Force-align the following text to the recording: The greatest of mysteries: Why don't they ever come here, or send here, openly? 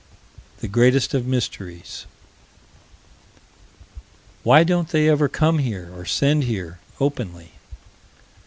The 0.61 0.67
greatest 0.67 1.13
of 1.13 1.27
mysteries: 1.27 2.07
Why 4.41 4.63
don't 4.63 4.87
they 4.89 5.07
ever 5.07 5.29
come 5.29 5.59
here, 5.59 5.91
or 5.95 6.05
send 6.07 6.45
here, 6.45 6.79
openly? 6.99 7.51